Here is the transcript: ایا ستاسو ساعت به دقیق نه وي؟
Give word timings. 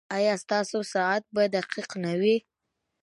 ایا 0.17 0.33
ستاسو 0.43 0.77
ساعت 0.93 1.23
به 1.33 1.43
دقیق 1.55 1.89
نه 2.03 2.13
وي؟ 2.19 2.35